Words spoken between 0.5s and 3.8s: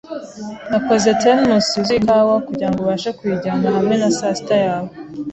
Nakoze thermos yuzuye ikawa kugirango ubashe kuyijyana